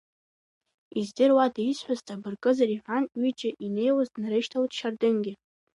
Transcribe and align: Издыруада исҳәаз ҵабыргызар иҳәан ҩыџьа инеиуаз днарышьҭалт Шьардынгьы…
Издыруада 0.99 1.61
исҳәаз 1.63 1.99
ҵабыргызар 2.07 2.69
иҳәан 2.71 3.03
ҩыџьа 3.19 3.49
инеиуаз 3.65 4.07
днарышьҭалт 4.13 4.71
Шьардынгьы… 4.77 5.33